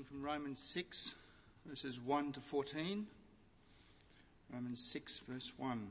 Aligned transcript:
reading 0.00 0.18
from 0.18 0.24
Romans 0.24 0.58
6, 0.60 1.14
verses 1.66 2.00
1 2.00 2.32
to 2.32 2.40
14. 2.40 3.06
Romans 4.50 4.82
6, 4.82 5.20
verse 5.28 5.52
1. 5.58 5.88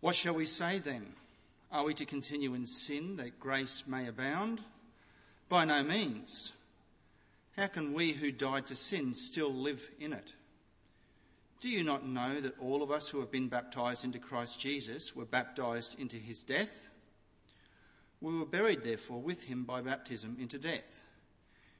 What 0.00 0.14
shall 0.14 0.34
we 0.34 0.44
say 0.44 0.78
then? 0.78 1.04
Are 1.72 1.84
we 1.84 1.94
to 1.94 2.04
continue 2.04 2.54
in 2.54 2.64
sin 2.64 3.16
that 3.16 3.40
grace 3.40 3.82
may 3.88 4.06
abound? 4.06 4.60
By 5.48 5.64
no 5.64 5.82
means. 5.82 6.52
How 7.56 7.66
can 7.66 7.92
we 7.92 8.12
who 8.12 8.30
died 8.30 8.68
to 8.68 8.76
sin 8.76 9.14
still 9.14 9.52
live 9.52 9.90
in 9.98 10.12
it? 10.12 10.34
Do 11.60 11.68
you 11.68 11.82
not 11.82 12.06
know 12.06 12.40
that 12.40 12.60
all 12.60 12.84
of 12.84 12.92
us 12.92 13.08
who 13.08 13.18
have 13.18 13.32
been 13.32 13.48
baptized 13.48 14.04
into 14.04 14.20
Christ 14.20 14.60
Jesus 14.60 15.16
were 15.16 15.24
baptized 15.24 15.98
into 15.98 16.16
his 16.16 16.44
death? 16.44 16.88
We 18.20 18.38
were 18.38 18.46
buried, 18.46 18.84
therefore, 18.84 19.20
with 19.20 19.42
him 19.42 19.64
by 19.64 19.80
baptism 19.80 20.36
into 20.38 20.58
death, 20.58 21.02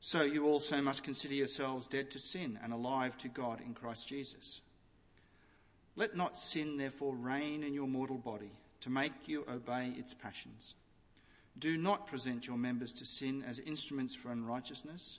So 0.00 0.22
you 0.22 0.46
also 0.46 0.80
must 0.80 1.02
consider 1.02 1.34
yourselves 1.34 1.86
dead 1.86 2.10
to 2.12 2.18
sin 2.18 2.58
and 2.62 2.72
alive 2.72 3.18
to 3.18 3.28
God 3.28 3.60
in 3.60 3.74
Christ 3.74 4.08
Jesus. 4.08 4.60
Let 5.96 6.16
not 6.16 6.38
sin, 6.38 6.76
therefore, 6.76 7.14
reign 7.14 7.64
in 7.64 7.74
your 7.74 7.88
mortal 7.88 8.18
body 8.18 8.52
to 8.82 8.90
make 8.90 9.26
you 9.26 9.44
obey 9.50 9.92
its 9.98 10.14
passions. 10.14 10.74
Do 11.58 11.76
not 11.76 12.06
present 12.06 12.46
your 12.46 12.56
members 12.56 12.92
to 12.94 13.04
sin 13.04 13.42
as 13.46 13.58
instruments 13.58 14.14
for 14.14 14.30
unrighteousness 14.30 15.18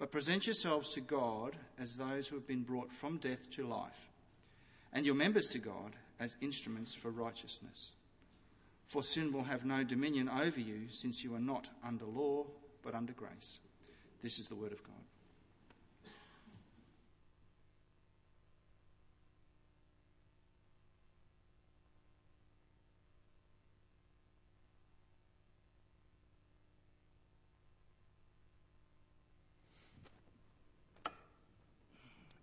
but 0.00 0.10
present 0.10 0.46
yourselves 0.46 0.94
to 0.94 1.02
God 1.02 1.54
as 1.78 1.94
those 1.96 2.26
who 2.26 2.36
have 2.36 2.46
been 2.46 2.62
brought 2.62 2.90
from 2.90 3.18
death 3.18 3.50
to 3.50 3.66
life, 3.66 4.08
and 4.94 5.04
your 5.04 5.14
members 5.14 5.46
to 5.48 5.58
God 5.58 5.94
as 6.18 6.36
instruments 6.40 6.94
for 6.94 7.10
righteousness. 7.10 7.92
For 8.88 9.02
sin 9.02 9.30
will 9.30 9.44
have 9.44 9.66
no 9.66 9.84
dominion 9.84 10.30
over 10.30 10.58
you, 10.58 10.88
since 10.88 11.22
you 11.22 11.34
are 11.34 11.38
not 11.38 11.68
under 11.86 12.06
law, 12.06 12.46
but 12.82 12.94
under 12.94 13.12
grace. 13.12 13.58
This 14.22 14.38
is 14.38 14.48
the 14.50 14.54
word 14.54 14.72
of 14.72 14.82
God. 14.84 14.94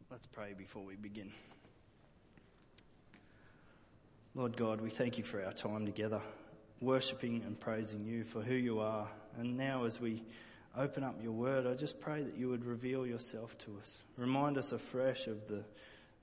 Let's 0.09 0.25
pray 0.25 0.55
before 0.57 0.83
we 0.83 0.95
begin. 0.95 1.29
Lord 4.33 4.57
God, 4.57 4.81
we 4.81 4.89
thank 4.89 5.19
you 5.19 5.23
for 5.23 5.45
our 5.45 5.51
time 5.51 5.85
together, 5.85 6.21
worshipping 6.81 7.43
and 7.45 7.59
praising 7.59 8.03
you 8.03 8.23
for 8.23 8.41
who 8.41 8.55
you 8.55 8.79
are. 8.79 9.07
And 9.37 9.55
now, 9.55 9.83
as 9.83 10.01
we 10.01 10.23
open 10.77 11.03
up 11.03 11.21
your 11.21 11.31
word, 11.31 11.65
I 11.65 11.73
just 11.73 11.99
pray 11.99 12.21
that 12.21 12.37
you 12.37 12.49
would 12.49 12.63
reveal 12.63 13.05
yourself 13.05 13.57
to 13.59 13.77
us. 13.81 13.97
Remind 14.15 14.57
us 14.57 14.71
afresh 14.71 15.27
of 15.27 15.47
the, 15.47 15.63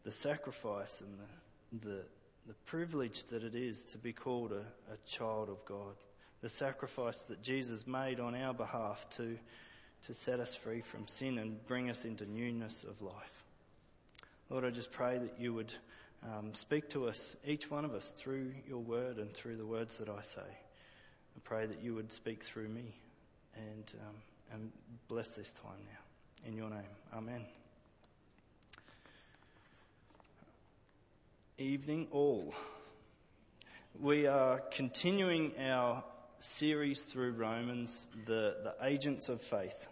the 0.05 0.13
sacrifice 0.13 1.01
and 1.01 1.19
the, 1.19 1.89
the, 1.89 2.03
the 2.47 2.55
privilege 2.65 3.25
that 3.29 3.43
it 3.43 3.55
is 3.55 3.85
to 3.87 3.99
be 3.99 4.13
called 4.13 4.53
a, 4.53 4.93
a 4.93 4.97
child 5.07 5.49
of 5.49 5.65
God. 5.65 5.95
The 6.41 6.49
sacrifice 6.49 7.23
that 7.23 7.43
Jesus 7.43 7.87
made 7.87 8.21
on 8.21 8.35
our 8.35 8.55
behalf 8.55 9.07
to, 9.17 9.39
to 10.05 10.15
set 10.15 10.39
us 10.39 10.55
free 10.55 10.83
from 10.83 11.09
sin 11.09 11.39
and 11.39 11.67
bring 11.67 11.91
us 11.91 12.05
into 12.05 12.31
newness 12.31 12.85
of 12.85 13.03
life. 13.03 13.45
Lord, 14.51 14.65
I 14.65 14.71
just 14.71 14.93
pray 14.93 15.19
that 15.19 15.35
you 15.39 15.55
would 15.55 15.73
um, 16.23 16.55
speak 16.55 16.89
to 16.91 17.09
us, 17.09 17.35
each 17.47 17.71
one 17.71 17.85
of 17.85 17.95
us, 17.95 18.13
through 18.17 18.53
your 18.69 18.79
word 18.79 19.17
and 19.17 19.33
through 19.33 19.57
the 19.57 19.67
words 19.67 19.97
that 19.97 20.09
I 20.09 20.23
say. 20.23 20.41
I 20.43 21.41
pray 21.43 21.67
that 21.67 21.83
you 21.83 21.95
would 21.95 22.13
speak 22.13 22.45
through 22.45 22.69
me 22.69 22.95
and, 23.57 23.93
um, 24.07 24.15
and 24.53 24.71
bless 25.09 25.31
this 25.31 25.53
time 25.53 25.81
now. 25.87 26.49
In 26.49 26.57
your 26.57 26.71
name, 26.71 26.83
Amen. 27.15 27.45
Evening, 31.57 32.09
all. 32.11 32.53
We 34.01 34.27
are 34.27 34.61
continuing 34.73 35.53
our 35.59 36.03
series 36.41 37.05
through 37.05 37.33
Romans, 37.33 38.07
the, 38.27 38.57
the 38.63 38.75
agents 38.83 39.29
of 39.29 39.41
faith. 39.41 39.87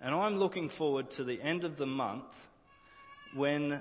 And 0.00 0.14
I'm 0.14 0.36
looking 0.36 0.68
forward 0.68 1.10
to 1.12 1.24
the 1.24 1.40
end 1.40 1.64
of 1.64 1.76
the 1.76 1.86
month 1.86 2.48
when 3.34 3.80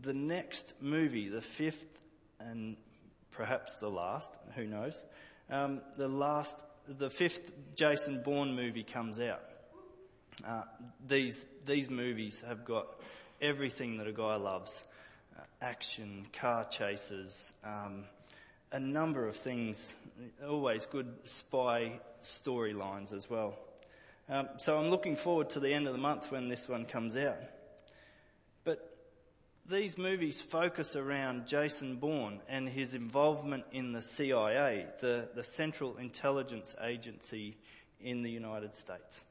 the 0.00 0.14
next 0.14 0.74
movie, 0.80 1.28
the 1.28 1.40
fifth 1.40 1.86
and 2.38 2.76
perhaps 3.30 3.76
the 3.76 3.90
last, 3.90 4.32
who 4.54 4.66
knows, 4.66 5.02
um, 5.50 5.80
the 5.96 6.08
last, 6.08 6.58
the 6.88 7.10
fifth 7.10 7.74
Jason 7.76 8.22
Bourne 8.22 8.54
movie 8.54 8.82
comes 8.82 9.20
out. 9.20 9.42
Uh, 10.46 10.62
these 11.06 11.44
these 11.64 11.88
movies 11.88 12.42
have 12.46 12.64
got 12.64 12.86
everything 13.40 13.98
that 13.98 14.06
a 14.06 14.12
guy 14.12 14.36
loves: 14.36 14.82
uh, 15.38 15.42
action, 15.60 16.26
car 16.32 16.64
chases, 16.64 17.52
um, 17.64 18.04
a 18.72 18.80
number 18.80 19.26
of 19.26 19.36
things. 19.36 19.94
Always 20.46 20.86
good 20.86 21.12
spy 21.24 22.00
storylines 22.22 23.12
as 23.12 23.28
well. 23.28 23.56
Um, 24.28 24.48
so 24.58 24.78
I'm 24.78 24.88
looking 24.88 25.16
forward 25.16 25.50
to 25.50 25.60
the 25.60 25.72
end 25.72 25.86
of 25.86 25.92
the 25.92 25.98
month 25.98 26.30
when 26.30 26.48
this 26.48 26.68
one 26.68 26.86
comes 26.86 27.16
out. 27.16 27.36
These 29.66 29.96
movies 29.96 30.42
focus 30.42 30.94
around 30.94 31.46
Jason 31.46 31.96
Bourne 31.96 32.40
and 32.48 32.68
his 32.68 32.92
involvement 32.92 33.64
in 33.72 33.92
the 33.92 34.02
CIA, 34.02 34.86
the, 35.00 35.28
the 35.34 35.42
Central 35.42 35.96
Intelligence 35.96 36.74
Agency 36.82 37.56
in 37.98 38.22
the 38.22 38.30
United 38.30 38.74
States. 38.74 39.24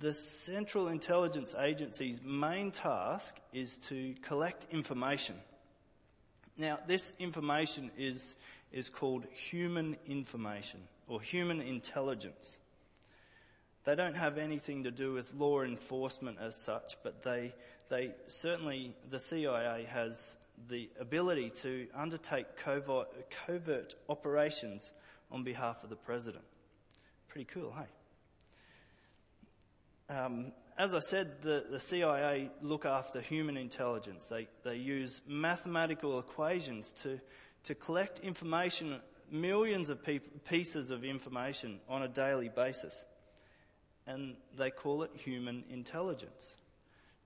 The 0.00 0.12
Central 0.12 0.88
Intelligence 0.88 1.54
Agency's 1.56 2.20
main 2.20 2.72
task 2.72 3.36
is 3.52 3.76
to 3.88 4.16
collect 4.22 4.66
information. 4.72 5.36
Now, 6.58 6.78
this 6.88 7.12
information 7.20 7.92
is, 7.96 8.34
is 8.72 8.88
called 8.88 9.24
human 9.32 9.96
information 10.08 10.80
or 11.06 11.20
human 11.20 11.60
intelligence. 11.60 12.58
They 13.84 13.94
don't 13.94 14.16
have 14.16 14.36
anything 14.36 14.82
to 14.82 14.90
do 14.90 15.12
with 15.12 15.32
law 15.34 15.62
enforcement 15.62 16.38
as 16.40 16.56
such, 16.56 16.96
but 17.04 17.22
they, 17.22 17.54
they 17.88 18.12
certainly, 18.28 18.94
the 19.08 19.20
CIA 19.20 19.86
has 19.90 20.36
the 20.68 20.88
ability 20.98 21.50
to 21.50 21.86
undertake 21.94 22.56
covert, 22.56 23.30
covert 23.46 23.94
operations 24.08 24.90
on 25.30 25.44
behalf 25.44 25.84
of 25.84 25.90
the 25.90 25.96
president. 25.96 26.44
Pretty 27.28 27.44
cool, 27.44 27.74
hey? 27.76 27.86
Um, 30.08 30.52
as 30.78 30.94
I 30.94 31.00
said, 31.00 31.42
the, 31.42 31.64
the 31.70 31.80
CIA 31.80 32.50
look 32.60 32.84
after 32.84 33.20
human 33.20 33.56
intelligence. 33.56 34.26
They, 34.26 34.48
they 34.62 34.76
use 34.76 35.20
mathematical 35.26 36.18
equations 36.18 36.92
to, 37.02 37.18
to 37.64 37.74
collect 37.74 38.18
information, 38.20 39.00
millions 39.30 39.90
of 39.90 40.00
pieces 40.44 40.90
of 40.90 41.04
information 41.04 41.80
on 41.88 42.02
a 42.02 42.08
daily 42.08 42.48
basis. 42.48 43.04
And 44.06 44.36
they 44.56 44.70
call 44.70 45.02
it 45.02 45.10
human 45.16 45.64
intelligence. 45.70 46.54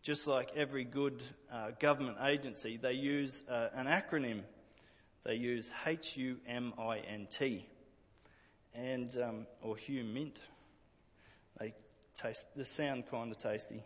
Just 0.02 0.26
like 0.26 0.52
every 0.56 0.84
good 0.84 1.22
uh, 1.52 1.72
government 1.78 2.18
agency, 2.24 2.78
they 2.78 2.94
use 2.94 3.42
uh, 3.50 3.68
an 3.74 3.86
acronym. 3.86 4.42
They 5.24 5.34
use 5.34 5.72
H 5.86 6.16
U 6.16 6.38
M 6.46 6.72
I 6.78 6.98
N 6.98 7.26
T, 7.30 7.66
and 8.74 9.14
um, 9.22 9.46
or 9.60 9.76
Hugh 9.76 10.04
Mint. 10.04 10.40
They 11.58 11.74
taste. 12.18 12.46
They 12.56 12.64
sound 12.64 13.10
kind 13.10 13.30
of 13.30 13.38
tasty. 13.38 13.82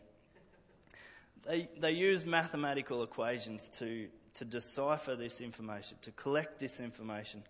they, 1.46 1.68
they 1.78 1.92
use 1.92 2.24
mathematical 2.24 3.02
equations 3.02 3.68
to, 3.78 4.08
to 4.34 4.44
decipher 4.44 5.16
this 5.16 5.40
information, 5.40 5.98
to 6.02 6.10
collect 6.12 6.58
this 6.58 6.80
information, 6.80 7.42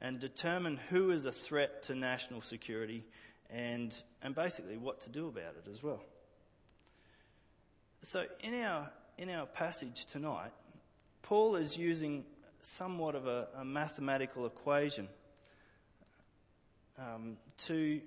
and 0.00 0.18
determine 0.20 0.78
who 0.90 1.10
is 1.10 1.26
a 1.26 1.32
threat 1.32 1.82
to 1.84 1.94
national 1.94 2.40
security 2.40 3.04
and, 3.50 4.00
and 4.22 4.34
basically 4.34 4.76
what 4.76 5.00
to 5.02 5.10
do 5.10 5.28
about 5.28 5.54
it 5.64 5.70
as 5.70 5.82
well. 5.82 6.00
So, 8.04 8.24
in 8.40 8.54
our, 8.54 8.90
in 9.16 9.30
our 9.30 9.46
passage 9.46 10.06
tonight, 10.06 10.50
Paul 11.22 11.54
is 11.54 11.76
using 11.76 12.24
somewhat 12.62 13.14
of 13.14 13.28
a, 13.28 13.46
a 13.58 13.64
mathematical 13.64 14.44
equation 14.44 15.08
um, 16.98 17.36
to, 17.58 18.00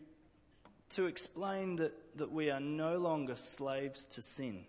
to 0.91 1.05
explain 1.05 1.77
that, 1.77 1.93
that 2.17 2.29
we 2.29 2.51
are 2.51 2.59
no 2.59 2.97
longer 2.97 3.37
slaves 3.37 4.03
to 4.05 4.21
sin, 4.21 4.65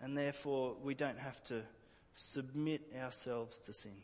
and 0.00 0.18
therefore 0.18 0.74
we 0.82 0.94
don't 0.94 1.18
have 1.18 1.42
to 1.44 1.62
submit 2.16 2.80
ourselves 3.00 3.58
to 3.58 3.72
sin. 3.72 3.96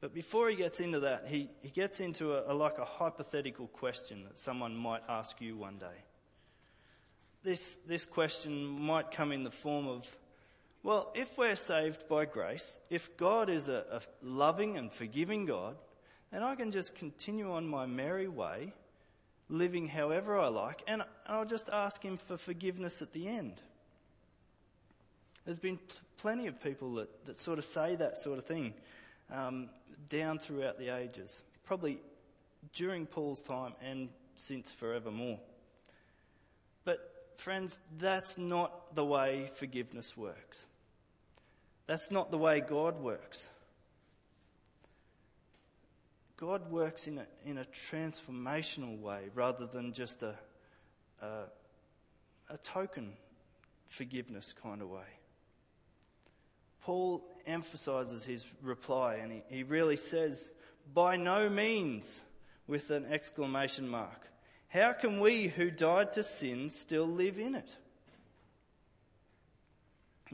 But 0.00 0.12
before 0.12 0.50
he 0.50 0.56
gets 0.56 0.80
into 0.80 1.00
that, 1.00 1.26
he, 1.28 1.50
he 1.62 1.70
gets 1.70 2.00
into 2.00 2.34
a, 2.34 2.52
a, 2.52 2.54
like 2.54 2.78
a 2.78 2.84
hypothetical 2.84 3.68
question 3.68 4.24
that 4.24 4.36
someone 4.36 4.76
might 4.76 5.02
ask 5.08 5.40
you 5.40 5.56
one 5.56 5.78
day. 5.78 6.02
This, 7.44 7.76
this 7.86 8.06
question 8.06 8.66
might 8.66 9.10
come 9.10 9.30
in 9.30 9.44
the 9.44 9.50
form 9.50 9.86
of, 9.86 10.06
well, 10.82 11.12
if 11.14 11.36
we're 11.36 11.56
saved 11.56 12.08
by 12.08 12.24
grace, 12.24 12.78
if 12.88 13.14
God 13.18 13.50
is 13.50 13.68
a, 13.68 13.84
a 13.92 14.00
loving 14.22 14.78
and 14.78 14.90
forgiving 14.90 15.44
God, 15.44 15.76
then 16.32 16.42
I 16.42 16.54
can 16.54 16.72
just 16.72 16.94
continue 16.94 17.52
on 17.52 17.68
my 17.68 17.84
merry 17.84 18.28
way, 18.28 18.72
living 19.50 19.86
however 19.88 20.38
I 20.38 20.48
like, 20.48 20.82
and 20.88 21.02
I'll 21.26 21.44
just 21.44 21.68
ask 21.68 22.02
Him 22.02 22.16
for 22.16 22.38
forgiveness 22.38 23.02
at 23.02 23.12
the 23.12 23.28
end. 23.28 23.60
There's 25.44 25.58
been 25.58 25.76
pl- 25.76 25.98
plenty 26.16 26.46
of 26.46 26.62
people 26.62 26.94
that, 26.94 27.26
that 27.26 27.36
sort 27.36 27.58
of 27.58 27.66
say 27.66 27.94
that 27.96 28.16
sort 28.16 28.38
of 28.38 28.46
thing 28.46 28.72
um, 29.30 29.68
down 30.08 30.38
throughout 30.38 30.78
the 30.78 30.88
ages, 30.88 31.42
probably 31.66 31.98
during 32.72 33.04
Paul's 33.04 33.42
time 33.42 33.74
and 33.82 34.08
since 34.34 34.72
forevermore. 34.72 35.38
Friends, 37.36 37.80
that's 37.98 38.38
not 38.38 38.94
the 38.94 39.04
way 39.04 39.50
forgiveness 39.54 40.16
works. 40.16 40.64
That's 41.86 42.10
not 42.10 42.30
the 42.30 42.38
way 42.38 42.60
God 42.60 43.00
works. 43.00 43.48
God 46.36 46.70
works 46.70 47.06
in 47.06 47.18
a, 47.18 47.26
in 47.44 47.58
a 47.58 47.64
transformational 47.64 49.00
way 49.00 49.28
rather 49.34 49.66
than 49.66 49.92
just 49.92 50.22
a, 50.22 50.34
a, 51.22 51.44
a 52.50 52.56
token 52.58 53.12
forgiveness 53.88 54.52
kind 54.52 54.82
of 54.82 54.90
way. 54.90 55.02
Paul 56.82 57.24
emphasizes 57.46 58.24
his 58.24 58.46
reply 58.62 59.14
and 59.14 59.32
he, 59.32 59.42
he 59.48 59.62
really 59.62 59.96
says, 59.96 60.50
by 60.92 61.16
no 61.16 61.48
means, 61.48 62.20
with 62.66 62.90
an 62.90 63.06
exclamation 63.10 63.88
mark. 63.88 64.28
How 64.74 64.92
can 64.92 65.20
we 65.20 65.46
who 65.46 65.70
died 65.70 66.14
to 66.14 66.24
sin 66.24 66.68
still 66.68 67.06
live 67.06 67.38
in 67.38 67.54
it? 67.54 67.76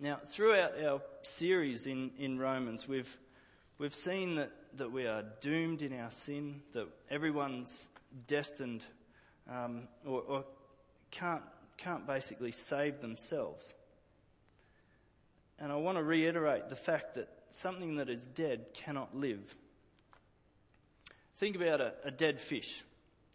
Now, 0.00 0.18
throughout 0.24 0.82
our 0.82 1.02
series 1.20 1.86
in, 1.86 2.12
in 2.18 2.38
Romans, 2.38 2.88
we've, 2.88 3.18
we've 3.76 3.94
seen 3.94 4.36
that, 4.36 4.50
that 4.78 4.92
we 4.92 5.06
are 5.06 5.24
doomed 5.42 5.82
in 5.82 5.92
our 5.92 6.10
sin, 6.10 6.62
that 6.72 6.88
everyone's 7.10 7.90
destined 8.26 8.86
um, 9.46 9.88
or, 10.06 10.22
or 10.22 10.44
can't, 11.10 11.42
can't 11.76 12.06
basically 12.06 12.52
save 12.52 13.02
themselves. 13.02 13.74
And 15.58 15.70
I 15.70 15.76
want 15.76 15.98
to 15.98 16.02
reiterate 16.02 16.70
the 16.70 16.76
fact 16.76 17.16
that 17.16 17.28
something 17.50 17.96
that 17.96 18.08
is 18.08 18.24
dead 18.24 18.68
cannot 18.72 19.14
live. 19.14 19.54
Think 21.36 21.56
about 21.56 21.82
a, 21.82 21.92
a 22.04 22.10
dead 22.10 22.40
fish. 22.40 22.84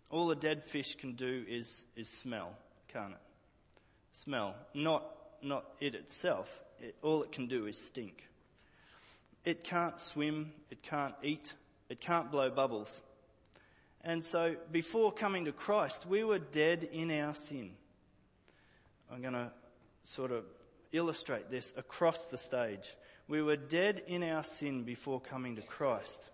All 0.10 0.30
a 0.32 0.36
dead 0.36 0.64
fish 0.64 0.96
can 0.96 1.14
do 1.14 1.44
is, 1.48 1.86
is 1.96 2.10
smell, 2.10 2.54
can't 2.88 3.12
it? 3.12 3.20
Smell. 4.14 4.56
Not 4.74 5.04
not 5.46 5.66
it 5.80 5.96
itself. 5.96 6.60
It, 6.80 6.96
all 7.02 7.24
it 7.24 7.32
can 7.32 7.48
do 7.48 7.68
is 7.68 7.78
stink. 7.78 8.28
It 9.46 9.64
can't 9.64 10.00
swim, 10.00 10.52
it 10.72 10.82
can't 10.82 11.14
eat, 11.24 11.54
it 11.90 12.02
can't 12.02 12.32
blow 12.32 12.50
bubbles. 12.50 13.00
And 14.04 14.24
so 14.24 14.56
before 14.72 15.12
coming 15.12 15.46
to 15.46 15.52
Christ, 15.52 16.06
we 16.06 16.24
were 16.24 16.40
dead 16.40 16.90
in 16.92 17.12
our 17.12 17.34
sin. 17.34 17.72
I'm 19.12 19.22
going 19.22 19.34
to 19.34 19.52
sort 20.04 20.32
of 20.32 20.46
illustrate 20.92 21.50
this 21.50 21.74
across 21.78 22.26
the 22.26 22.38
stage. 22.38 22.96
We 23.28 23.42
were 23.42 23.56
dead 23.56 24.04
in 24.08 24.24
our 24.24 24.44
sin 24.44 24.84
before 24.84 25.20
coming 25.20 25.56
to 25.56 25.62
Christ. 25.62 26.30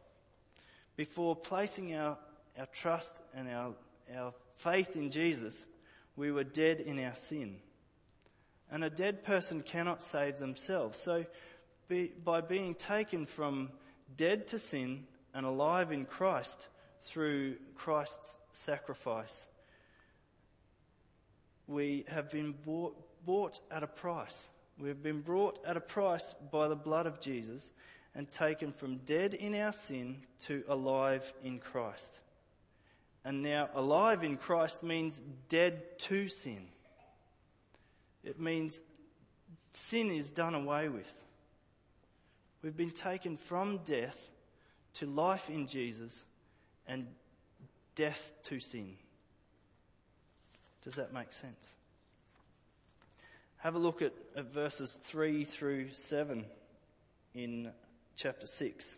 Before 0.96 1.36
placing 1.36 1.96
our, 1.96 2.18
our 2.58 2.68
trust 2.68 3.18
and 3.34 3.50
our, 3.50 3.74
our 4.16 4.34
faith 4.58 4.96
in 4.96 5.12
Jesus, 5.12 5.66
we 6.16 6.32
were 6.32 6.44
dead 6.44 6.80
in 6.80 7.00
our 7.04 7.16
sin 7.16 7.58
and 8.72 8.86
a 8.86 8.90
dead 8.90 9.24
person 9.24 9.62
cannot 9.62 10.02
save 10.02 10.38
themselves. 10.38 10.98
So, 10.98 11.26
be, 11.90 12.12
by 12.24 12.40
being 12.40 12.74
taken 12.74 13.26
from 13.26 13.70
dead 14.16 14.48
to 14.48 14.60
sin 14.60 15.06
and 15.34 15.46
alive 15.46 15.92
in 15.92 16.06
Christ 16.06 16.70
through 17.02 17.58
Christ's 17.76 18.38
sacrifice, 18.54 19.46
we 21.68 22.06
have 22.08 22.32
been 22.32 22.54
bought, 22.66 22.96
bought 23.26 23.60
at 23.70 23.84
a 23.84 23.88
price. 23.88 24.50
We 24.80 24.88
have 24.88 25.04
been 25.04 25.22
brought 25.22 25.60
at 25.66 25.78
a 25.78 25.82
price 25.82 26.34
by 26.52 26.70
the 26.70 26.76
blood 26.76 27.06
of 27.06 27.20
Jesus 27.20 27.72
and 28.16 28.32
taken 28.32 28.72
from 28.72 28.98
dead 28.98 29.34
in 29.34 29.54
our 29.54 29.74
sin 29.74 30.24
to 30.46 30.64
alive 30.68 31.34
in 31.44 31.60
Christ. 31.60 32.22
And 33.24 33.44
now, 33.44 33.70
alive 33.76 34.24
in 34.24 34.38
Christ 34.38 34.82
means 34.82 35.22
dead 35.48 36.00
to 36.00 36.28
sin. 36.28 36.68
It 38.24 38.40
means 38.40 38.82
sin 39.74 40.12
is 40.12 40.32
done 40.32 40.56
away 40.56 40.90
with. 40.90 41.14
We've 42.62 42.76
been 42.76 42.92
taken 42.92 43.38
from 43.38 43.80
death 43.86 44.32
to 44.96 45.06
life 45.06 45.50
in 45.50 45.68
Jesus 45.68 46.24
and 46.88 47.08
death 47.96 48.34
to 48.44 48.60
sin. 48.60 48.96
Does 50.84 50.96
that 50.96 51.14
make 51.14 51.32
sense? 51.32 51.74
Have 53.58 53.76
a 53.76 53.80
look 53.80 54.02
at, 54.02 54.14
at 54.36 54.52
verses 54.52 55.00
3 55.04 55.46
through 55.46 55.94
7 55.94 56.46
in 57.36 57.72
chapter 58.16 58.48
6. 58.48 58.98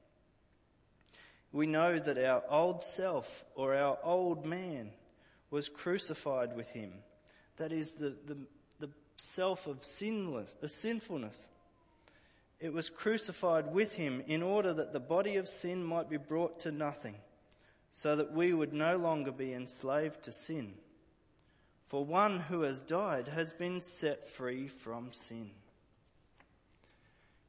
We 1.51 1.67
know 1.67 1.99
that 1.99 2.17
our 2.17 2.43
old 2.49 2.83
self, 2.83 3.43
or 3.55 3.75
our 3.75 3.97
old 4.03 4.45
man, 4.45 4.91
was 5.49 5.67
crucified 5.69 6.55
with 6.55 6.69
him 6.71 6.93
that 7.61 7.71
is 7.71 7.93
the, 7.93 8.15
the, 8.27 8.37
the 8.79 8.89
self 9.17 9.67
of 9.67 9.83
sinless, 9.83 10.55
of 10.63 10.71
sinfulness. 10.71 11.47
It 12.59 12.73
was 12.73 12.89
crucified 12.89 13.71
with 13.71 13.93
him 13.93 14.23
in 14.25 14.41
order 14.41 14.73
that 14.73 14.93
the 14.93 14.99
body 14.99 15.35
of 15.35 15.47
sin 15.47 15.83
might 15.83 16.09
be 16.09 16.17
brought 16.17 16.59
to 16.61 16.71
nothing, 16.71 17.15
so 17.91 18.15
that 18.15 18.33
we 18.33 18.51
would 18.51 18.73
no 18.73 18.97
longer 18.97 19.31
be 19.31 19.53
enslaved 19.53 20.23
to 20.23 20.31
sin. 20.31 20.73
For 21.85 22.03
one 22.03 22.39
who 22.39 22.61
has 22.61 22.79
died 22.79 23.27
has 23.27 23.53
been 23.53 23.81
set 23.81 24.27
free 24.27 24.67
from 24.67 25.09
sin. 25.11 25.51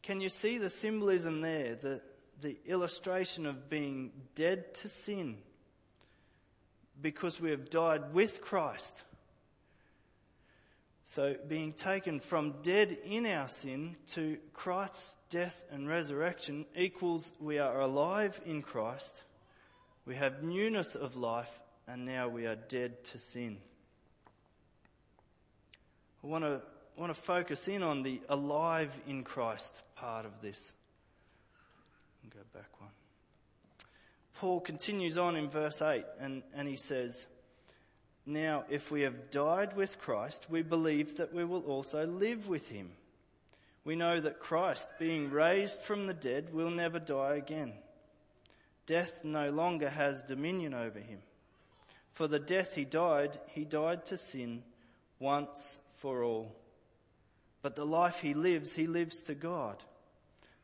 Can 0.02 0.20
you 0.20 0.28
see 0.28 0.58
the 0.58 0.68
symbolism 0.68 1.40
there, 1.40 1.76
the, 1.76 2.00
the 2.42 2.58
illustration 2.66 3.46
of 3.46 3.70
being 3.70 4.12
dead 4.34 4.74
to 4.74 4.88
sin 4.88 5.38
because 7.00 7.40
we 7.40 7.50
have 7.50 7.70
died 7.70 8.12
with 8.12 8.42
Christ? 8.42 9.04
So, 11.04 11.36
being 11.48 11.72
taken 11.72 12.20
from 12.20 12.54
dead 12.62 12.96
in 13.04 13.26
our 13.26 13.48
sin 13.48 13.96
to 14.12 14.38
Christ's 14.54 15.16
death 15.30 15.64
and 15.70 15.88
resurrection 15.88 16.64
equals 16.76 17.32
we 17.40 17.58
are 17.58 17.80
alive 17.80 18.40
in 18.46 18.62
Christ, 18.62 19.24
we 20.06 20.14
have 20.14 20.42
newness 20.42 20.94
of 20.94 21.16
life, 21.16 21.60
and 21.86 22.06
now 22.06 22.28
we 22.28 22.46
are 22.46 22.54
dead 22.54 23.04
to 23.06 23.18
sin. 23.18 23.58
I 26.22 26.28
want 26.28 26.44
to, 26.44 26.62
want 26.96 27.14
to 27.14 27.20
focus 27.20 27.66
in 27.66 27.82
on 27.82 28.04
the 28.04 28.20
alive 28.28 28.92
in 29.06 29.24
Christ 29.24 29.82
part 29.96 30.24
of 30.24 30.40
this. 30.40 30.72
Go 32.30 32.40
back 32.54 32.80
one. 32.80 32.90
Paul 34.42 34.60
continues 34.60 35.16
on 35.18 35.36
in 35.36 35.48
verse 35.48 35.80
8 35.80 36.04
and, 36.18 36.42
and 36.52 36.66
he 36.66 36.74
says, 36.74 37.28
Now, 38.26 38.64
if 38.68 38.90
we 38.90 39.02
have 39.02 39.30
died 39.30 39.76
with 39.76 40.00
Christ, 40.00 40.46
we 40.50 40.62
believe 40.62 41.18
that 41.18 41.32
we 41.32 41.44
will 41.44 41.60
also 41.60 42.04
live 42.04 42.48
with 42.48 42.68
him. 42.68 42.90
We 43.84 43.94
know 43.94 44.18
that 44.18 44.40
Christ, 44.40 44.88
being 44.98 45.30
raised 45.30 45.80
from 45.80 46.08
the 46.08 46.12
dead, 46.12 46.52
will 46.52 46.72
never 46.72 46.98
die 46.98 47.36
again. 47.36 47.74
Death 48.84 49.24
no 49.24 49.50
longer 49.50 49.90
has 49.90 50.24
dominion 50.24 50.74
over 50.74 50.98
him. 50.98 51.20
For 52.10 52.26
the 52.26 52.40
death 52.40 52.74
he 52.74 52.84
died, 52.84 53.38
he 53.46 53.64
died 53.64 54.04
to 54.06 54.16
sin 54.16 54.64
once 55.20 55.78
for 55.94 56.24
all. 56.24 56.56
But 57.62 57.76
the 57.76 57.86
life 57.86 58.18
he 58.18 58.34
lives, 58.34 58.74
he 58.74 58.88
lives 58.88 59.22
to 59.22 59.36
God. 59.36 59.76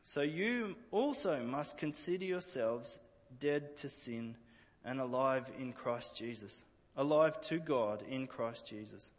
So 0.03 0.19
you 0.19 0.75
also 0.91 1.41
must 1.41 1.77
consider 1.77 2.25
yourselves 2.25 2.99
dead 3.39 3.77
to 3.77 3.89
sin 3.89 4.35
and 4.83 4.99
alive 4.99 5.45
in 5.59 5.73
Christ 5.73 6.17
Jesus. 6.17 6.63
Alive 6.95 7.41
to 7.43 7.59
God 7.59 8.03
in 8.09 8.27
Christ 8.27 8.67
Jesus. 8.67 9.11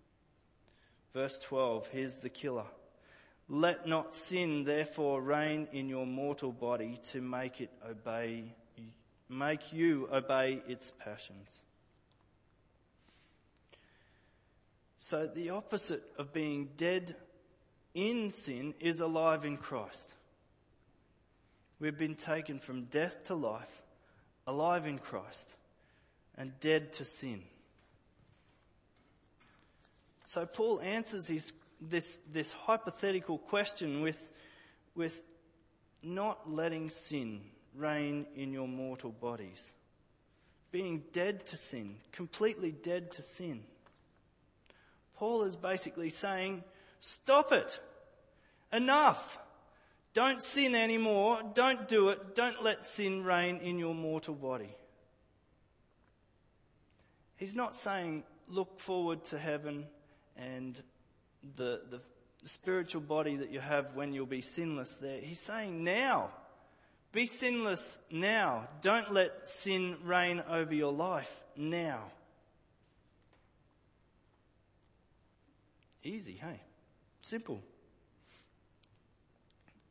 Verse 1.12 1.38
12, 1.38 1.88
here's 1.88 2.16
the 2.16 2.28
killer. 2.28 2.66
Let 3.48 3.86
not 3.86 4.14
sin 4.14 4.64
therefore 4.64 5.20
reign 5.20 5.68
in 5.72 5.88
your 5.88 6.06
mortal 6.06 6.52
body 6.52 6.98
to 7.06 7.20
make 7.20 7.60
it 7.60 7.70
obey 7.88 8.54
make 9.30 9.72
you 9.72 10.08
obey 10.12 10.60
its 10.66 10.90
passions. 10.90 11.62
So 14.98 15.26
the 15.26 15.50
opposite 15.50 16.02
of 16.18 16.32
being 16.32 16.70
dead 16.76 17.14
in 17.94 18.32
sin 18.32 18.74
is 18.80 19.00
alive 19.00 19.44
in 19.44 19.56
Christ. 19.56 20.14
We've 21.78 21.96
been 21.96 22.16
taken 22.16 22.58
from 22.58 22.84
death 22.84 23.24
to 23.24 23.34
life, 23.34 23.82
alive 24.46 24.86
in 24.86 24.98
Christ, 24.98 25.54
and 26.36 26.58
dead 26.60 26.92
to 26.94 27.04
sin. 27.04 27.42
So 30.24 30.46
Paul 30.46 30.80
answers 30.80 31.26
his, 31.26 31.52
this, 31.80 32.18
this 32.32 32.52
hypothetical 32.52 33.38
question 33.38 34.00
with, 34.00 34.30
with 34.94 35.22
not 36.02 36.50
letting 36.50 36.90
sin 36.90 37.40
reign 37.74 38.26
in 38.36 38.52
your 38.52 38.68
mortal 38.68 39.10
bodies. 39.10 39.72
Being 40.70 41.02
dead 41.12 41.46
to 41.46 41.56
sin, 41.56 41.96
completely 42.12 42.70
dead 42.70 43.10
to 43.12 43.22
sin. 43.22 43.64
Paul 45.16 45.42
is 45.42 45.56
basically 45.56 46.10
saying, 46.10 46.62
stop 47.00 47.52
it. 47.52 47.80
Enough. 48.72 49.38
Don't 50.12 50.42
sin 50.42 50.74
anymore. 50.74 51.40
Don't 51.54 51.88
do 51.88 52.08
it. 52.08 52.34
Don't 52.34 52.62
let 52.62 52.86
sin 52.86 53.24
reign 53.24 53.58
in 53.58 53.78
your 53.78 53.94
mortal 53.94 54.34
body. 54.34 54.74
He's 57.36 57.54
not 57.54 57.76
saying 57.76 58.24
look 58.48 58.80
forward 58.80 59.24
to 59.26 59.38
heaven 59.38 59.86
and 60.36 60.82
the, 61.56 61.80
the 61.90 62.00
spiritual 62.44 63.00
body 63.00 63.36
that 63.36 63.50
you 63.50 63.60
have 63.60 63.94
when 63.94 64.12
you'll 64.12 64.26
be 64.26 64.40
sinless 64.40 64.96
there. 64.96 65.20
He's 65.20 65.40
saying 65.40 65.84
now. 65.84 66.30
Be 67.12 67.26
sinless 67.26 67.98
now. 68.10 68.68
Don't 68.82 69.12
let 69.12 69.48
sin 69.48 69.96
reign 70.04 70.42
over 70.48 70.74
your 70.74 70.92
life 70.92 71.40
now. 71.56 72.02
Easy, 76.02 76.32
hey? 76.32 76.60
Simple 77.22 77.60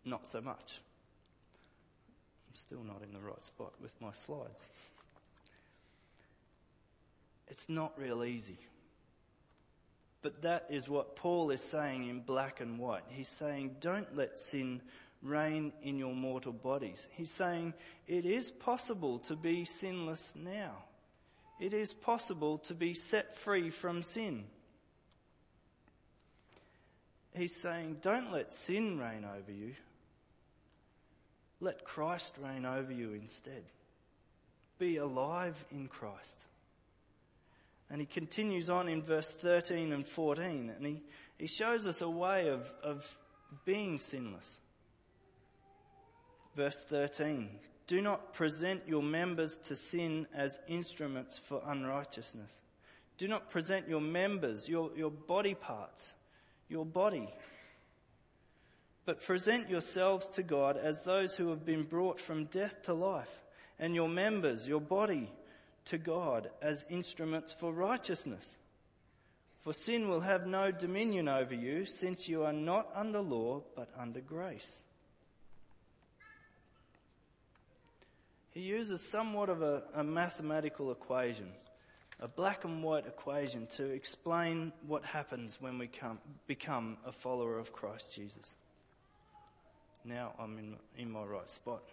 not 0.10 0.28
so 0.28 0.42
much. 0.42 0.82
I'm 2.50 2.56
still 2.56 2.84
not 2.84 3.02
in 3.04 3.14
the 3.14 3.20
right 3.20 3.44
spot 3.44 3.74
with 3.82 3.94
my 4.02 4.12
slides. 4.12 4.68
It's 7.48 7.70
not 7.70 7.98
real 7.98 8.24
easy. 8.24 8.58
But 10.22 10.42
that 10.42 10.66
is 10.70 10.90
what 10.90 11.16
Paul 11.16 11.52
is 11.52 11.62
saying 11.62 12.08
in 12.08 12.20
black 12.22 12.60
and 12.60 12.78
white. 12.78 13.04
He's 13.10 13.30
saying, 13.30 13.78
don't 13.80 14.16
let 14.16 14.40
sin 14.40 14.82
reign 15.22 15.72
in 15.82 15.98
your 15.98 16.14
mortal 16.14 16.52
bodies. 16.52 17.08
He's 17.12 17.32
saying, 17.32 17.74
it 18.08 18.26
is 18.26 18.52
possible 18.52 19.20
to 19.20 19.36
be 19.36 19.66
sinless 19.66 20.34
now. 20.36 20.84
It 21.60 21.74
is 21.74 21.94
possible 21.94 22.58
to 22.60 22.74
be 22.74 22.94
set 22.94 23.38
free 23.38 23.70
from 23.70 24.04
sin. 24.04 24.46
He's 27.34 27.56
saying, 27.56 27.98
don't 28.02 28.32
let 28.32 28.54
sin 28.54 29.00
reign 29.00 29.26
over 29.26 29.52
you. 29.52 29.76
Let 31.62 31.84
Christ 31.84 32.36
reign 32.42 32.66
over 32.66 32.92
you 32.92 33.14
instead. 33.14 33.64
Be 34.78 34.98
alive 34.98 35.66
in 35.72 35.88
Christ. 35.88 36.46
And 37.90 38.00
he 38.00 38.08
continues 38.08 38.70
on 38.70 38.88
in 38.88 39.02
verse 39.02 39.32
13 39.32 39.92
and 39.92 40.06
14, 40.06 40.72
and 40.76 40.86
he, 40.86 41.02
he 41.38 41.48
shows 41.48 41.88
us 41.88 42.02
a 42.02 42.10
way 42.10 42.50
of, 42.50 42.72
of 42.84 43.18
being 43.66 44.00
sinless. 44.00 44.62
Verse 46.56 46.86
13 46.86 47.50
Do 47.88 48.02
not 48.02 48.34
present 48.34 48.84
your 48.88 49.04
members 49.04 49.58
to 49.66 49.76
sin 49.76 50.28
as 50.34 50.60
instruments 50.68 51.38
for 51.38 51.62
unrighteousness. 51.66 52.60
Do 53.18 53.28
not 53.28 53.50
present 53.50 53.90
your 53.90 54.02
members, 54.02 54.70
your, 54.70 54.92
your 54.96 55.12
body 55.12 55.56
parts, 55.56 56.14
your 56.70 56.86
body 56.86 57.28
but 59.10 59.24
present 59.24 59.72
yourselves 59.72 60.30
to 60.30 60.44
God 60.44 60.78
as 60.78 61.04
those 61.04 61.36
who 61.36 61.50
have 61.50 61.66
been 61.66 61.82
brought 61.82 62.20
from 62.20 62.46
death 62.46 62.84
to 62.84 62.94
life, 62.94 63.42
and 63.80 63.96
your 63.96 64.08
members, 64.08 64.68
your 64.68 64.80
body, 64.80 65.32
to 65.86 65.98
God 65.98 66.52
as 66.62 66.86
instruments 66.92 67.52
for 67.52 67.74
righteousness. 67.74 68.56
For 69.62 69.74
sin 69.74 70.10
will 70.10 70.20
have 70.20 70.46
no 70.46 70.70
dominion 70.70 71.28
over 71.28 71.56
you, 71.56 71.88
since 71.88 72.30
you 72.30 72.44
are 72.44 72.54
not 72.54 72.88
under 72.94 73.20
law, 73.20 73.64
but 73.76 73.90
under 73.98 74.20
grace. 74.20 74.84
He 78.52 78.62
uses 78.62 79.02
somewhat 79.02 79.50
of 79.50 79.64
a, 79.64 79.82
a 79.96 80.04
mathematical 80.04 80.92
equation, 80.92 81.50
a 82.20 82.28
black 82.28 82.64
and 82.64 82.84
white 82.84 83.08
equation, 83.08 83.66
to 83.72 83.86
explain 83.86 84.72
what 84.86 85.04
happens 85.04 85.60
when 85.60 85.80
we 85.80 85.88
come, 85.88 86.20
become 86.46 86.98
a 87.08 87.12
follower 87.12 87.58
of 87.58 87.74
Christ 87.74 88.14
Jesus 88.14 88.56
now 90.04 90.34
I'm 90.40 90.58
in, 90.58 90.76
in 90.98 91.12
my 91.12 91.24
right 91.24 91.50
spot. 91.50 91.84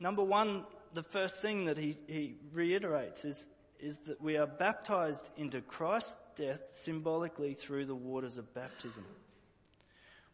Number 0.00 0.22
one, 0.22 0.64
the 0.94 1.02
first 1.02 1.42
thing 1.42 1.66
that 1.66 1.76
he, 1.76 1.96
he 2.06 2.34
reiterates 2.52 3.24
is, 3.24 3.46
is 3.80 3.98
that 4.00 4.20
we 4.20 4.36
are 4.36 4.46
baptized 4.46 5.28
into 5.36 5.60
Christ's 5.60 6.16
death 6.36 6.62
symbolically 6.68 7.54
through 7.54 7.86
the 7.86 7.94
waters 7.94 8.38
of 8.38 8.54
baptism. 8.54 9.04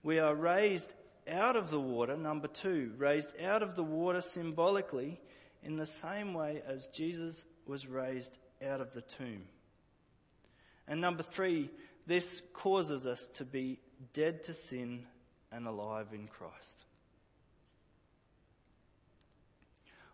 We 0.02 0.18
are 0.18 0.34
raised 0.34 0.92
out 1.30 1.56
of 1.56 1.70
the 1.70 1.80
water, 1.80 2.16
number 2.16 2.48
two, 2.48 2.92
raised 2.98 3.40
out 3.40 3.62
of 3.62 3.76
the 3.76 3.82
water 3.82 4.20
symbolically 4.20 5.20
in 5.62 5.76
the 5.76 5.86
same 5.86 6.34
way 6.34 6.62
as 6.66 6.86
Jesus 6.88 7.46
was 7.66 7.86
raised 7.86 8.36
out 8.66 8.82
of 8.82 8.92
the 8.92 9.00
tomb. 9.00 9.44
And 10.86 11.00
number 11.00 11.22
three, 11.22 11.70
this 12.06 12.42
causes 12.52 13.06
us 13.06 13.26
to 13.34 13.44
be 13.44 13.78
dead 14.12 14.42
to 14.44 14.52
sin 14.52 15.06
and 15.54 15.66
alive 15.66 16.08
in 16.12 16.26
Christ. 16.26 16.84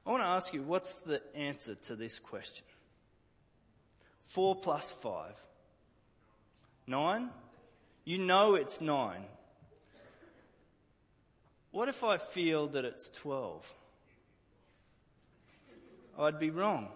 I 0.06 0.10
want 0.10 0.22
to 0.22 0.28
ask 0.28 0.52
you 0.52 0.62
what's 0.62 0.94
the 0.96 1.22
answer 1.34 1.74
to 1.86 1.96
this 1.96 2.18
question? 2.18 2.64
4 4.28 4.56
plus 4.56 4.90
5. 4.90 5.34
9? 6.86 7.30
You 8.04 8.18
know 8.18 8.54
it's 8.54 8.80
9. 8.80 9.24
What 11.70 11.88
if 11.88 12.02
I 12.02 12.18
feel 12.18 12.66
that 12.68 12.84
it's 12.84 13.08
12? 13.10 13.72
I'd 16.18 16.38
be 16.38 16.50
wrong. 16.50 16.88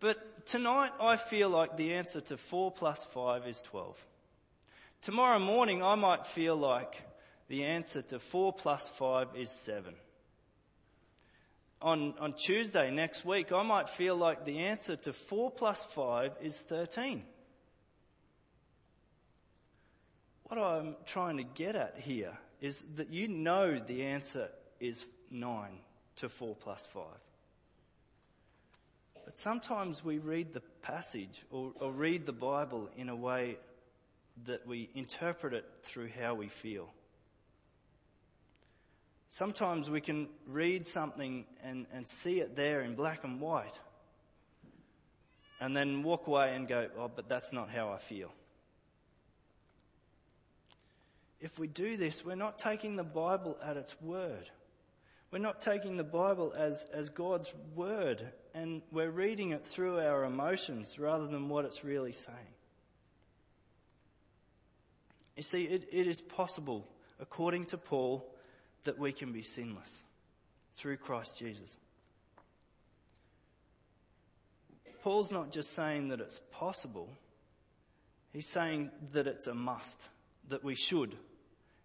But 0.00 0.46
tonight 0.46 0.92
I 1.00 1.16
feel 1.16 1.48
like 1.48 1.76
the 1.76 1.94
answer 1.94 2.20
to 2.22 2.36
4 2.36 2.70
plus 2.72 3.04
5 3.04 3.46
is 3.46 3.62
12. 3.62 4.04
Tomorrow 5.00 5.38
morning 5.38 5.82
I 5.82 5.94
might 5.94 6.26
feel 6.26 6.56
like 6.56 7.07
the 7.48 7.64
answer 7.64 8.02
to 8.02 8.18
4 8.18 8.52
plus 8.52 8.88
5 8.88 9.28
is 9.34 9.50
7. 9.50 9.94
On, 11.80 12.14
on 12.20 12.32
Tuesday 12.34 12.90
next 12.90 13.24
week, 13.24 13.52
I 13.52 13.62
might 13.62 13.88
feel 13.88 14.16
like 14.16 14.44
the 14.44 14.58
answer 14.60 14.96
to 14.96 15.12
4 15.12 15.50
plus 15.50 15.84
5 15.84 16.32
is 16.42 16.60
13. 16.60 17.22
What 20.44 20.58
I'm 20.58 20.96
trying 21.06 21.36
to 21.36 21.44
get 21.44 21.76
at 21.76 21.96
here 21.98 22.36
is 22.60 22.82
that 22.96 23.10
you 23.10 23.28
know 23.28 23.78
the 23.78 24.04
answer 24.04 24.48
is 24.80 25.04
9 25.30 25.68
to 26.16 26.28
4 26.28 26.56
plus 26.56 26.86
5. 26.92 27.04
But 29.24 29.38
sometimes 29.38 30.04
we 30.04 30.18
read 30.18 30.52
the 30.52 30.62
passage 30.82 31.42
or, 31.50 31.72
or 31.80 31.92
read 31.92 32.26
the 32.26 32.32
Bible 32.32 32.88
in 32.96 33.08
a 33.08 33.16
way 33.16 33.58
that 34.46 34.66
we 34.66 34.88
interpret 34.94 35.52
it 35.52 35.66
through 35.82 36.10
how 36.18 36.34
we 36.34 36.48
feel. 36.48 36.88
Sometimes 39.28 39.90
we 39.90 40.00
can 40.00 40.28
read 40.46 40.86
something 40.86 41.44
and, 41.62 41.86
and 41.92 42.08
see 42.08 42.40
it 42.40 42.56
there 42.56 42.80
in 42.80 42.94
black 42.94 43.24
and 43.24 43.40
white, 43.40 43.78
and 45.60 45.76
then 45.76 46.02
walk 46.02 46.26
away 46.26 46.54
and 46.54 46.66
go, 46.66 46.88
Oh, 46.96 47.10
but 47.14 47.28
that's 47.28 47.52
not 47.52 47.68
how 47.68 47.90
I 47.90 47.98
feel. 47.98 48.32
If 51.40 51.58
we 51.58 51.68
do 51.68 51.96
this, 51.96 52.24
we're 52.24 52.34
not 52.34 52.58
taking 52.58 52.96
the 52.96 53.04
Bible 53.04 53.56
at 53.62 53.76
its 53.76 54.00
word. 54.00 54.50
We're 55.30 55.38
not 55.38 55.60
taking 55.60 55.96
the 55.96 56.04
Bible 56.04 56.54
as, 56.56 56.86
as 56.92 57.10
God's 57.10 57.52
word, 57.74 58.26
and 58.54 58.80
we're 58.90 59.10
reading 59.10 59.50
it 59.50 59.64
through 59.64 60.00
our 60.00 60.24
emotions 60.24 60.98
rather 60.98 61.26
than 61.26 61.48
what 61.50 61.66
it's 61.66 61.84
really 61.84 62.12
saying. 62.12 62.36
You 65.36 65.42
see, 65.42 65.64
it, 65.64 65.88
it 65.92 66.06
is 66.06 66.20
possible, 66.22 66.88
according 67.20 67.66
to 67.66 67.78
Paul, 67.78 68.26
that 68.84 68.98
we 68.98 69.12
can 69.12 69.32
be 69.32 69.42
sinless 69.42 70.02
through 70.74 70.96
Christ 70.96 71.38
Jesus. 71.38 71.76
Paul's 75.02 75.30
not 75.30 75.52
just 75.52 75.72
saying 75.72 76.08
that 76.08 76.20
it's 76.20 76.40
possible, 76.50 77.08
he's 78.32 78.48
saying 78.48 78.90
that 79.12 79.26
it's 79.26 79.46
a 79.46 79.54
must, 79.54 80.00
that 80.48 80.64
we 80.64 80.74
should. 80.74 81.14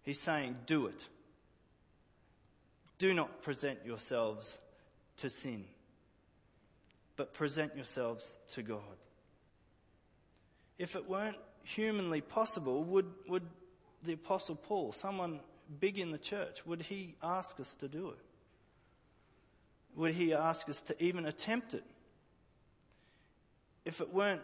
He's 0.02 0.20
saying, 0.20 0.56
do 0.66 0.86
it. 0.86 1.06
Do 2.98 3.14
not 3.14 3.42
present 3.42 3.78
yourselves 3.84 4.58
to 5.18 5.30
sin, 5.30 5.64
but 7.16 7.32
present 7.32 7.74
yourselves 7.76 8.32
to 8.52 8.62
God. 8.62 8.80
If 10.78 10.96
it 10.96 11.08
weren't 11.08 11.38
humanly 11.62 12.20
possible, 12.20 12.84
would, 12.84 13.06
would 13.28 13.44
the 14.02 14.12
Apostle 14.12 14.56
Paul, 14.56 14.92
someone 14.92 15.40
big 15.80 15.98
in 15.98 16.10
the 16.10 16.18
church, 16.18 16.66
would 16.66 16.82
he 16.82 17.16
ask 17.22 17.58
us 17.60 17.74
to 17.76 17.88
do 17.88 18.08
it? 18.08 18.18
Would 19.96 20.14
he 20.14 20.34
ask 20.34 20.68
us 20.68 20.82
to 20.82 21.02
even 21.02 21.26
attempt 21.26 21.74
it? 21.74 21.84
If 23.84 24.00
it 24.00 24.12
weren't 24.12 24.42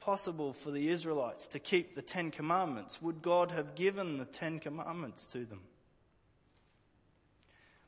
possible 0.00 0.52
for 0.52 0.70
the 0.70 0.88
Israelites 0.88 1.46
to 1.48 1.58
keep 1.58 1.94
the 1.94 2.02
Ten 2.02 2.30
Commandments, 2.30 3.02
would 3.02 3.22
God 3.22 3.50
have 3.50 3.74
given 3.74 4.18
the 4.18 4.24
Ten 4.24 4.58
Commandments 4.58 5.26
to 5.26 5.44
them? 5.44 5.60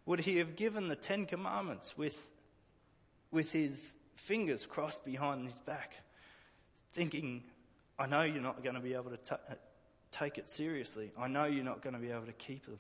Would 0.04 0.21
he 0.21 0.38
have 0.38 0.56
given 0.56 0.88
the 0.88 0.97
Ten 0.97 1.26
Commandments 1.26 1.97
with, 1.97 2.28
with 3.30 3.52
his 3.52 3.94
fingers 4.16 4.66
crossed 4.66 5.04
behind 5.04 5.47
his 5.47 5.59
back, 5.61 5.94
thinking, 6.92 7.44
I 7.99 8.06
know 8.06 8.23
you're 8.23 8.42
not 8.42 8.62
going 8.62 8.75
to 8.75 8.80
be 8.80 8.94
able 8.94 9.11
to 9.11 9.16
ta- 9.16 9.38
take 10.12 10.38
it 10.38 10.49
seriously. 10.49 11.11
I 11.19 11.26
know 11.26 11.47
you're 11.47 11.64
not 11.64 11.83
going 11.83 11.95
to 11.95 12.00
be 12.00 12.11
able 12.11 12.26
to 12.26 12.33
keep 12.33 12.66
them. 12.66 12.78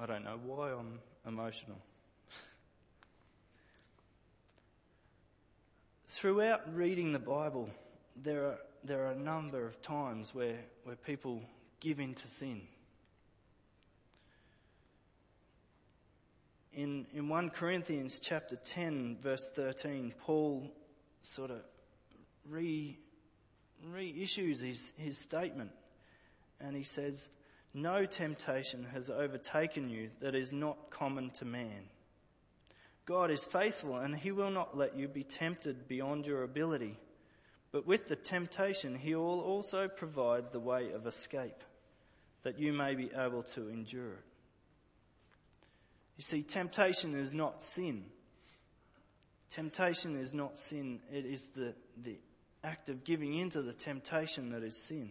I 0.00 0.06
don't 0.06 0.24
know 0.24 0.40
why 0.44 0.72
I'm 0.72 0.98
emotional. 1.26 1.78
Throughout 6.08 6.74
reading 6.74 7.12
the 7.12 7.18
Bible, 7.18 7.70
there 8.20 8.46
are, 8.46 8.58
there 8.82 9.06
are 9.06 9.12
a 9.12 9.16
number 9.16 9.66
of 9.66 9.80
times 9.82 10.34
where, 10.34 10.58
where 10.84 10.96
people 10.96 11.42
give 11.80 12.00
in 12.00 12.14
to 12.14 12.26
sin. 12.26 12.62
In, 16.72 17.06
in 17.14 17.28
1 17.28 17.50
Corinthians 17.50 18.18
chapter 18.18 18.56
10, 18.56 19.18
verse 19.22 19.50
13, 19.54 20.12
Paul 20.18 20.72
sort 21.22 21.52
of 21.52 21.58
re, 22.48 22.98
reissues 23.92 24.62
his, 24.62 24.92
his 24.96 25.18
statement 25.18 25.70
and 26.60 26.76
he 26.76 26.82
says, 26.82 27.30
No 27.72 28.04
temptation 28.04 28.86
has 28.92 29.10
overtaken 29.10 29.88
you 29.88 30.10
that 30.20 30.34
is 30.34 30.52
not 30.52 30.90
common 30.90 31.30
to 31.30 31.44
man. 31.44 31.88
God 33.06 33.30
is 33.30 33.44
faithful 33.44 33.96
and 33.96 34.16
he 34.16 34.32
will 34.32 34.50
not 34.50 34.76
let 34.76 34.96
you 34.96 35.08
be 35.08 35.24
tempted 35.24 35.86
beyond 35.88 36.26
your 36.26 36.42
ability. 36.42 36.96
But 37.70 37.86
with 37.86 38.08
the 38.08 38.16
temptation, 38.16 38.94
he 38.94 39.14
will 39.14 39.40
also 39.40 39.88
provide 39.88 40.52
the 40.52 40.60
way 40.60 40.92
of 40.92 41.08
escape, 41.08 41.64
that 42.44 42.58
you 42.58 42.72
may 42.72 42.94
be 42.94 43.10
able 43.16 43.42
to 43.54 43.68
endure 43.68 44.12
it. 44.12 44.24
You 46.16 46.22
see, 46.22 46.42
temptation 46.42 47.18
is 47.18 47.32
not 47.32 47.62
sin. 47.62 48.04
Temptation 49.50 50.16
is 50.16 50.32
not 50.32 50.56
sin, 50.56 51.00
it 51.12 51.26
is 51.26 51.48
the, 51.48 51.74
the 52.00 52.16
act 52.64 52.88
of 52.88 53.04
giving 53.04 53.34
in 53.34 53.50
to 53.50 53.62
the 53.62 53.72
temptation 53.72 54.50
that 54.50 54.62
is 54.62 54.76
sin. 54.76 55.10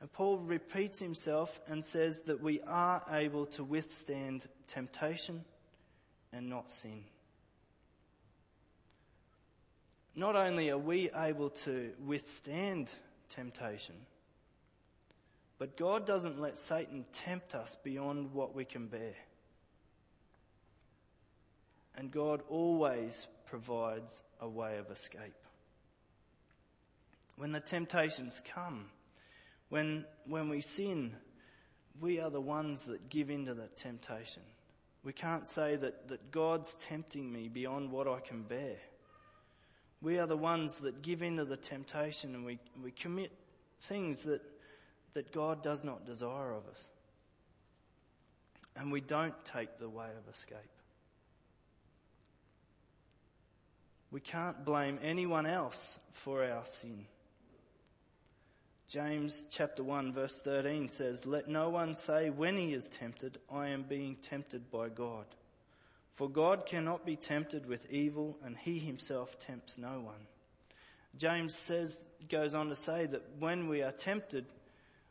And 0.00 0.12
Paul 0.12 0.38
repeats 0.38 0.98
himself 0.98 1.60
and 1.68 1.84
says 1.84 2.22
that 2.22 2.42
we 2.42 2.60
are 2.62 3.02
able 3.10 3.46
to 3.46 3.62
withstand 3.62 4.46
temptation 4.66 5.44
and 6.32 6.48
not 6.48 6.72
sin. 6.72 7.04
Not 10.14 10.36
only 10.36 10.70
are 10.70 10.78
we 10.78 11.10
able 11.14 11.50
to 11.50 11.92
withstand 12.04 12.90
temptation, 13.28 13.94
but 15.58 15.76
God 15.76 16.06
doesn't 16.06 16.40
let 16.40 16.58
Satan 16.58 17.04
tempt 17.12 17.54
us 17.54 17.76
beyond 17.82 18.32
what 18.34 18.54
we 18.54 18.64
can 18.64 18.88
bear. 18.88 19.14
And 21.96 22.10
God 22.10 22.42
always 22.48 23.28
provides 23.46 24.22
a 24.40 24.48
way 24.48 24.78
of 24.78 24.90
escape. 24.90 25.41
When 27.36 27.52
the 27.52 27.60
temptations 27.60 28.42
come, 28.44 28.86
when, 29.68 30.04
when 30.26 30.48
we 30.48 30.60
sin, 30.60 31.14
we 32.00 32.20
are 32.20 32.30
the 32.30 32.40
ones 32.40 32.84
that 32.84 33.08
give 33.08 33.30
into 33.30 33.54
that 33.54 33.76
temptation. 33.76 34.42
We 35.04 35.12
can't 35.12 35.48
say 35.48 35.76
that, 35.76 36.08
that 36.08 36.30
God's 36.30 36.74
tempting 36.74 37.32
me 37.32 37.48
beyond 37.48 37.90
what 37.90 38.06
I 38.06 38.20
can 38.20 38.42
bear. 38.42 38.76
We 40.00 40.18
are 40.18 40.26
the 40.26 40.36
ones 40.36 40.78
that 40.78 41.02
give 41.02 41.22
in 41.22 41.36
to 41.36 41.44
the 41.44 41.56
temptation 41.56 42.34
and 42.34 42.44
we, 42.44 42.58
we 42.82 42.90
commit 42.90 43.32
things 43.80 44.24
that, 44.24 44.42
that 45.14 45.32
God 45.32 45.62
does 45.62 45.84
not 45.84 46.04
desire 46.04 46.52
of 46.52 46.66
us. 46.66 46.88
And 48.76 48.90
we 48.90 49.00
don't 49.00 49.44
take 49.44 49.78
the 49.78 49.88
way 49.88 50.08
of 50.16 50.32
escape. 50.32 50.58
We 54.10 54.20
can't 54.20 54.64
blame 54.64 54.98
anyone 55.02 55.46
else 55.46 55.98
for 56.12 56.44
our 56.44 56.66
sin. 56.66 57.06
James 58.92 59.46
chapter 59.48 59.82
1 59.82 60.12
verse 60.12 60.38
13 60.44 60.90
says, 60.90 61.24
Let 61.24 61.48
no 61.48 61.70
one 61.70 61.94
say 61.94 62.28
when 62.28 62.58
he 62.58 62.74
is 62.74 62.88
tempted, 62.88 63.38
I 63.50 63.68
am 63.68 63.84
being 63.84 64.16
tempted 64.16 64.70
by 64.70 64.90
God. 64.90 65.24
For 66.14 66.28
God 66.28 66.66
cannot 66.66 67.06
be 67.06 67.16
tempted 67.16 67.64
with 67.64 67.90
evil, 67.90 68.36
and 68.44 68.54
he 68.54 68.78
himself 68.78 69.40
tempts 69.40 69.78
no 69.78 70.00
one. 70.00 70.26
James 71.16 71.54
says, 71.54 72.04
goes 72.28 72.54
on 72.54 72.68
to 72.68 72.76
say 72.76 73.06
that 73.06 73.22
when 73.38 73.66
we 73.66 73.80
are 73.80 73.92
tempted, 73.92 74.44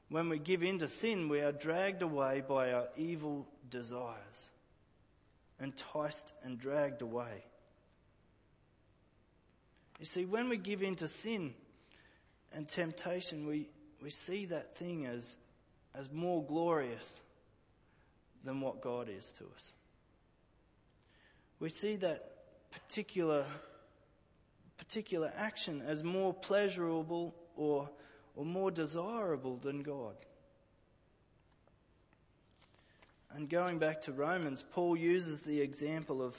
when 0.09 0.29
we 0.29 0.37
give 0.37 0.61
in 0.61 0.77
to 0.77 0.87
sin, 0.87 1.27
we 1.27 1.39
are 1.39 1.51
dragged 1.51 2.03
away 2.03 2.43
by 2.47 2.73
our 2.73 2.87
evil 2.95 3.47
desires, 3.67 4.51
enticed 5.59 6.33
and 6.43 6.59
dragged 6.59 7.01
away. 7.01 7.45
You 9.99 10.05
see, 10.05 10.25
when 10.25 10.49
we 10.49 10.57
give 10.57 10.83
in 10.83 10.97
to 10.97 11.07
sin, 11.07 11.55
and 12.53 12.67
temptation, 12.67 13.45
we, 13.47 13.69
we 14.01 14.09
see 14.09 14.45
that 14.45 14.75
thing 14.75 15.05
as, 15.05 15.37
as 15.95 16.11
more 16.11 16.43
glorious 16.43 17.21
than 18.43 18.61
what 18.61 18.81
God 18.81 19.07
is 19.09 19.31
to 19.37 19.45
us. 19.55 19.73
We 21.59 21.69
see 21.69 21.95
that 21.97 22.31
particular, 22.71 23.45
particular 24.77 25.31
action 25.37 25.83
as 25.85 26.03
more 26.03 26.33
pleasurable 26.33 27.35
or, 27.55 27.89
or 28.35 28.45
more 28.45 28.71
desirable 28.71 29.57
than 29.57 29.83
God. 29.83 30.15
And 33.33 33.49
going 33.49 33.79
back 33.79 34.01
to 34.01 34.11
Romans, 34.11 34.63
Paul 34.71 34.97
uses 34.97 35.41
the 35.41 35.61
example 35.61 36.21
of, 36.21 36.35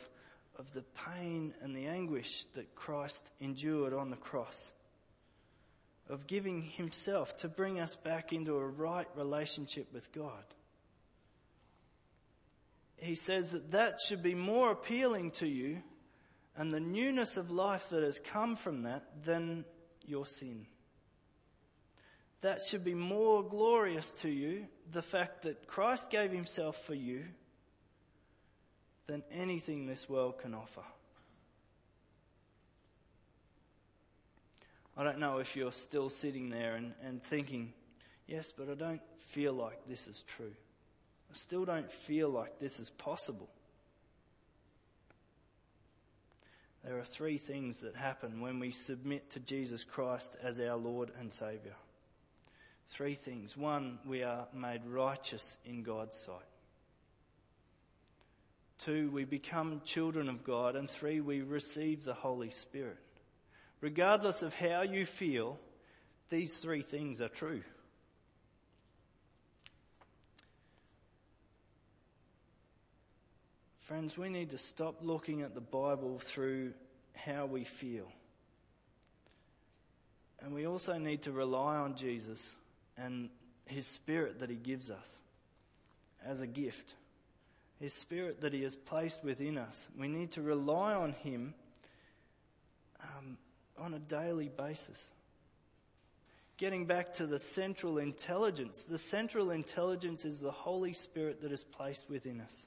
of 0.58 0.72
the 0.72 0.82
pain 0.82 1.54
and 1.62 1.74
the 1.74 1.86
anguish 1.86 2.44
that 2.54 2.74
Christ 2.74 3.30
endured 3.40 3.94
on 3.94 4.10
the 4.10 4.16
cross 4.16 4.72
of 6.12 6.26
giving 6.26 6.62
himself 6.62 7.38
to 7.38 7.48
bring 7.48 7.80
us 7.80 7.96
back 7.96 8.34
into 8.34 8.54
a 8.54 8.66
right 8.66 9.08
relationship 9.16 9.90
with 9.94 10.12
God. 10.12 10.44
He 12.98 13.14
says 13.14 13.52
that 13.52 13.70
that 13.70 13.98
should 14.06 14.22
be 14.22 14.34
more 14.34 14.70
appealing 14.70 15.30
to 15.32 15.46
you 15.48 15.82
and 16.54 16.70
the 16.70 16.80
newness 16.80 17.38
of 17.38 17.50
life 17.50 17.88
that 17.88 18.02
has 18.02 18.18
come 18.18 18.56
from 18.56 18.82
that 18.82 19.24
than 19.24 19.64
your 20.06 20.26
sin. 20.26 20.66
That 22.42 22.60
should 22.68 22.84
be 22.84 22.94
more 22.94 23.42
glorious 23.42 24.12
to 24.20 24.28
you, 24.28 24.66
the 24.90 25.00
fact 25.00 25.42
that 25.42 25.66
Christ 25.66 26.10
gave 26.10 26.30
himself 26.30 26.76
for 26.84 26.94
you, 26.94 27.24
than 29.06 29.22
anything 29.32 29.86
this 29.86 30.10
world 30.10 30.38
can 30.38 30.52
offer. 30.52 30.82
I 34.96 35.04
don't 35.04 35.18
know 35.18 35.38
if 35.38 35.56
you're 35.56 35.72
still 35.72 36.10
sitting 36.10 36.50
there 36.50 36.74
and, 36.74 36.92
and 37.02 37.22
thinking, 37.22 37.72
yes, 38.26 38.52
but 38.56 38.68
I 38.68 38.74
don't 38.74 39.00
feel 39.28 39.52
like 39.52 39.86
this 39.86 40.06
is 40.06 40.22
true. 40.26 40.52
I 41.30 41.34
still 41.34 41.64
don't 41.64 41.90
feel 41.90 42.28
like 42.28 42.58
this 42.58 42.78
is 42.78 42.90
possible. 42.90 43.48
There 46.84 46.98
are 46.98 47.04
three 47.04 47.38
things 47.38 47.80
that 47.80 47.96
happen 47.96 48.40
when 48.40 48.58
we 48.58 48.70
submit 48.72 49.30
to 49.30 49.40
Jesus 49.40 49.84
Christ 49.84 50.36
as 50.42 50.58
our 50.58 50.76
Lord 50.76 51.10
and 51.18 51.32
Saviour. 51.32 51.74
Three 52.88 53.14
things. 53.14 53.56
One, 53.56 53.98
we 54.04 54.22
are 54.22 54.48
made 54.52 54.84
righteous 54.84 55.56
in 55.64 55.82
God's 55.84 56.18
sight. 56.18 56.36
Two, 58.78 59.10
we 59.12 59.24
become 59.24 59.80
children 59.84 60.28
of 60.28 60.42
God. 60.42 60.74
And 60.74 60.90
three, 60.90 61.20
we 61.20 61.40
receive 61.40 62.04
the 62.04 62.14
Holy 62.14 62.50
Spirit. 62.50 62.98
Regardless 63.82 64.42
of 64.42 64.54
how 64.54 64.82
you 64.82 65.04
feel, 65.04 65.58
these 66.30 66.56
three 66.58 66.82
things 66.82 67.20
are 67.20 67.28
true. 67.28 67.62
Friends, 73.80 74.16
we 74.16 74.28
need 74.28 74.50
to 74.50 74.58
stop 74.58 74.98
looking 75.02 75.42
at 75.42 75.52
the 75.52 75.60
Bible 75.60 76.20
through 76.20 76.72
how 77.14 77.44
we 77.44 77.64
feel. 77.64 78.06
And 80.40 80.54
we 80.54 80.66
also 80.66 80.96
need 80.96 81.22
to 81.22 81.32
rely 81.32 81.76
on 81.76 81.96
Jesus 81.96 82.54
and 82.96 83.30
His 83.66 83.86
Spirit 83.86 84.38
that 84.40 84.48
He 84.48 84.56
gives 84.56 84.92
us 84.92 85.18
as 86.24 86.40
a 86.40 86.46
gift. 86.46 86.94
His 87.80 87.92
Spirit 87.92 88.42
that 88.42 88.52
He 88.52 88.62
has 88.62 88.76
placed 88.76 89.24
within 89.24 89.58
us. 89.58 89.88
We 89.98 90.06
need 90.06 90.30
to 90.32 90.42
rely 90.42 90.94
on 90.94 91.12
Him 91.12 91.54
um, 93.02 93.36
on 93.82 93.94
a 93.94 93.98
daily 93.98 94.48
basis. 94.48 95.10
Getting 96.56 96.86
back 96.86 97.14
to 97.14 97.26
the 97.26 97.40
central 97.40 97.98
intelligence, 97.98 98.84
the 98.84 98.98
central 98.98 99.50
intelligence 99.50 100.24
is 100.24 100.38
the 100.38 100.52
Holy 100.52 100.92
Spirit 100.92 101.42
that 101.42 101.50
is 101.50 101.64
placed 101.64 102.08
within 102.08 102.40
us. 102.40 102.66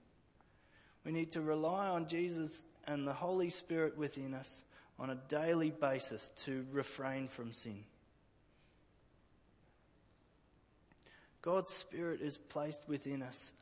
We 1.06 1.12
need 1.12 1.32
to 1.34 1.42
rely 1.42 1.88
on 1.88 2.08
Jesus 2.08 2.62
and 2.86 3.08
the 3.08 3.14
Holy 3.14 3.50
Spirit 3.50 3.98
within 3.98 4.34
us 4.34 4.64
on 5.00 5.10
a 5.10 5.16
daily 5.30 5.72
basis 5.72 6.30
to 6.44 6.66
refrain 6.72 7.28
from 7.30 7.54
sin. 7.54 7.86
God's 11.42 11.72
Spirit 11.72 12.22
is 12.22 12.38
placed 12.38 12.90
within 12.90 13.22
us 13.22 13.54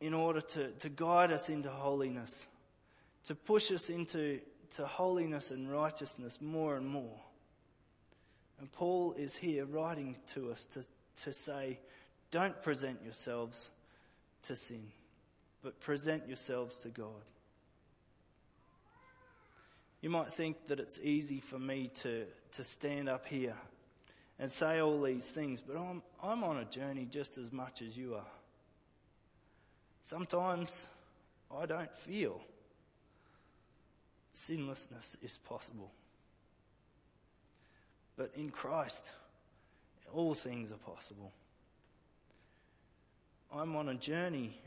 in 0.00 0.14
order 0.14 0.40
to, 0.40 0.70
to 0.70 0.88
guide 0.88 1.30
us 1.30 1.48
into 1.48 1.70
holiness, 1.70 2.46
to 3.26 3.34
push 3.34 3.70
us 3.70 3.90
into 3.90 4.40
to 4.72 4.86
holiness 4.86 5.50
and 5.50 5.70
righteousness 5.70 6.38
more 6.40 6.76
and 6.76 6.86
more. 6.86 7.20
And 8.58 8.70
Paul 8.72 9.14
is 9.18 9.36
here 9.36 9.64
writing 9.66 10.16
to 10.34 10.50
us 10.50 10.66
to, 10.66 10.84
to 11.22 11.32
say, 11.32 11.78
don't 12.30 12.60
present 12.62 13.02
yourselves 13.04 13.70
to 14.44 14.56
sin 14.56 14.92
but 15.66 15.80
present 15.80 16.28
yourselves 16.28 16.78
to 16.78 16.88
God. 16.90 17.24
You 20.00 20.10
might 20.10 20.30
think 20.30 20.68
that 20.68 20.78
it's 20.78 21.00
easy 21.02 21.40
for 21.40 21.58
me 21.58 21.90
to, 22.02 22.26
to 22.52 22.62
stand 22.62 23.08
up 23.08 23.26
here 23.26 23.56
and 24.38 24.52
say 24.52 24.80
all 24.80 25.02
these 25.02 25.28
things, 25.28 25.60
but 25.60 25.76
I'm, 25.76 26.04
I'm 26.22 26.44
on 26.44 26.58
a 26.58 26.64
journey 26.66 27.04
just 27.10 27.36
as 27.36 27.50
much 27.50 27.82
as 27.82 27.96
you 27.96 28.14
are. 28.14 28.30
Sometimes 30.04 30.86
I 31.52 31.66
don't 31.66 31.92
feel 31.98 32.40
sinlessness 34.36 35.16
is 35.22 35.38
possible. 35.38 35.90
But 38.16 38.32
in 38.36 38.50
Christ, 38.50 39.12
all 40.12 40.34
things 40.34 40.70
are 40.70 40.92
possible. 40.92 41.32
I'm 43.54 43.76
on 43.76 43.88
a 43.88 43.94
journey 43.94 44.58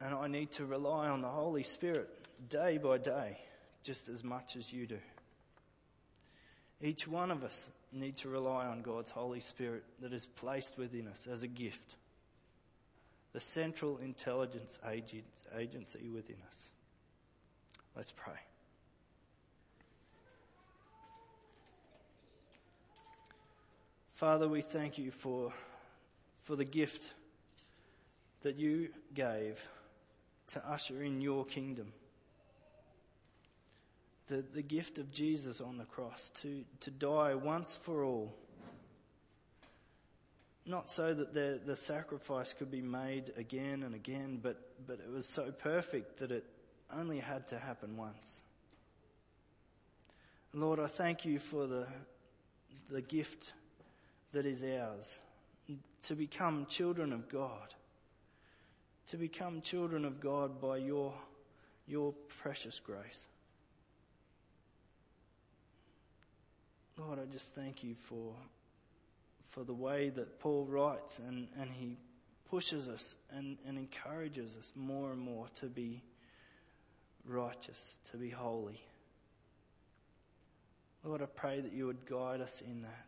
and 0.00 0.14
I 0.14 0.28
need 0.28 0.50
to 0.52 0.64
rely 0.64 1.08
on 1.08 1.20
the 1.20 1.28
Holy 1.28 1.62
Spirit 1.62 2.08
day 2.48 2.78
by 2.78 2.98
day, 2.98 3.38
just 3.82 4.08
as 4.08 4.24
much 4.24 4.56
as 4.56 4.72
you 4.72 4.86
do. 4.86 4.98
Each 6.82 7.06
one 7.06 7.30
of 7.30 7.44
us 7.44 7.70
need 7.92 8.16
to 8.18 8.28
rely 8.28 8.66
on 8.66 8.82
God's 8.82 9.10
Holy 9.10 9.40
Spirit 9.40 9.84
that 10.00 10.12
is 10.12 10.26
placed 10.26 10.76
within 10.76 11.08
us 11.08 11.26
as 11.30 11.42
a 11.42 11.48
gift, 11.48 11.96
the 13.32 13.40
central 13.40 13.98
intelligence 13.98 14.78
agency 14.86 16.08
within 16.08 16.36
us. 16.50 16.70
Let's 17.94 18.12
pray. 18.12 18.38
Father, 24.16 24.48
we 24.48 24.62
thank 24.62 24.96
you 24.96 25.10
for, 25.10 25.52
for 26.44 26.56
the 26.56 26.64
gift 26.64 27.12
that 28.40 28.56
you 28.56 28.88
gave 29.12 29.62
to 30.46 30.66
usher 30.66 31.02
in 31.02 31.20
your 31.20 31.44
kingdom. 31.44 31.92
The, 34.28 34.42
the 34.54 34.62
gift 34.62 34.96
of 34.96 35.12
Jesus 35.12 35.60
on 35.60 35.76
the 35.76 35.84
cross 35.84 36.30
to, 36.40 36.64
to 36.80 36.90
die 36.90 37.34
once 37.34 37.76
for 37.76 38.04
all. 38.04 38.34
Not 40.64 40.90
so 40.90 41.12
that 41.12 41.34
the, 41.34 41.60
the 41.62 41.76
sacrifice 41.76 42.54
could 42.54 42.70
be 42.70 42.80
made 42.80 43.34
again 43.36 43.82
and 43.82 43.94
again, 43.94 44.40
but, 44.42 44.58
but 44.86 44.98
it 44.98 45.12
was 45.12 45.28
so 45.28 45.52
perfect 45.52 46.20
that 46.20 46.30
it 46.30 46.46
only 46.90 47.18
had 47.18 47.48
to 47.48 47.58
happen 47.58 47.98
once. 47.98 48.40
Lord, 50.54 50.80
I 50.80 50.86
thank 50.86 51.26
you 51.26 51.38
for 51.38 51.66
the, 51.66 51.86
the 52.88 53.02
gift 53.02 53.52
that 54.32 54.46
is 54.46 54.64
ours 54.64 55.18
to 56.02 56.14
become 56.14 56.66
children 56.66 57.12
of 57.12 57.28
God 57.28 57.74
to 59.08 59.16
become 59.16 59.60
children 59.60 60.04
of 60.04 60.20
God 60.20 60.60
by 60.60 60.78
your, 60.78 61.14
your 61.86 62.12
precious 62.28 62.80
grace. 62.80 63.26
Lord, 66.98 67.18
I 67.20 67.30
just 67.30 67.54
thank 67.54 67.84
you 67.84 67.94
for, 67.94 68.34
for 69.50 69.62
the 69.62 69.74
way 69.74 70.08
that 70.10 70.40
Paul 70.40 70.66
writes 70.68 71.20
and, 71.20 71.46
and 71.60 71.70
he 71.70 71.98
pushes 72.50 72.88
us 72.88 73.14
and, 73.30 73.58
and 73.66 73.76
encourages 73.76 74.56
us 74.58 74.72
more 74.74 75.12
and 75.12 75.20
more 75.20 75.46
to 75.56 75.66
be 75.66 76.02
righteous, 77.24 77.98
to 78.10 78.16
be 78.16 78.30
holy. 78.30 78.82
Lord, 81.04 81.22
I 81.22 81.26
pray 81.26 81.60
that 81.60 81.72
you 81.72 81.86
would 81.86 82.06
guide 82.06 82.40
us 82.40 82.60
in 82.60 82.82
that 82.82 83.06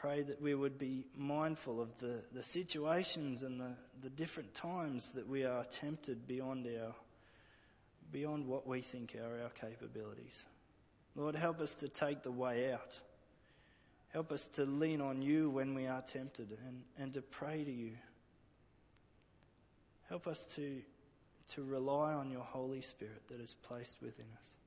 pray 0.00 0.22
that 0.22 0.40
we 0.40 0.54
would 0.54 0.78
be 0.78 1.04
mindful 1.14 1.78
of 1.78 1.98
the, 1.98 2.22
the 2.32 2.42
situations 2.42 3.42
and 3.42 3.60
the, 3.60 3.72
the 4.02 4.08
different 4.08 4.54
times 4.54 5.10
that 5.10 5.28
we 5.28 5.44
are 5.44 5.64
tempted 5.64 6.26
beyond 6.26 6.66
our 6.66 6.94
beyond 8.10 8.46
what 8.46 8.66
we 8.66 8.80
think 8.80 9.14
are 9.14 9.42
our 9.42 9.50
capabilities. 9.50 10.44
Lord, 11.14 11.36
help 11.36 11.60
us 11.60 11.74
to 11.76 11.88
take 11.88 12.22
the 12.22 12.32
way 12.32 12.72
out. 12.72 12.98
Help 14.12 14.32
us 14.32 14.48
to 14.48 14.64
lean 14.64 15.00
on 15.00 15.22
you 15.22 15.48
when 15.48 15.74
we 15.74 15.86
are 15.86 16.02
tempted 16.02 16.58
and, 16.66 16.82
and 16.98 17.14
to 17.14 17.22
pray 17.22 17.62
to 17.62 17.70
you. 17.70 17.92
Help 20.08 20.26
us 20.26 20.44
to, 20.56 20.82
to 21.52 21.62
rely 21.62 22.12
on 22.12 22.32
your 22.32 22.42
Holy 22.42 22.80
Spirit 22.80 23.22
that 23.28 23.40
is 23.40 23.54
placed 23.62 24.02
within 24.02 24.26
us. 24.42 24.59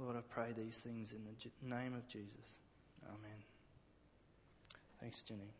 Lord, 0.00 0.16
I 0.16 0.20
pray 0.28 0.52
these 0.56 0.78
things 0.78 1.12
in 1.12 1.18
the 1.24 1.76
name 1.76 1.94
of 1.94 2.08
Jesus. 2.08 2.56
Amen. 3.04 3.44
Thanks, 4.98 5.20
Jenny. 5.22 5.52